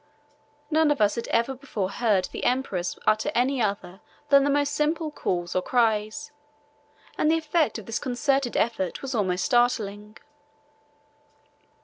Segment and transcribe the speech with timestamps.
[0.71, 4.73] None of us had ever before heard the emperors utter any other than the most
[4.73, 6.31] simple calls or cries,
[7.19, 10.17] and the effect of this concerted effort was almost startling.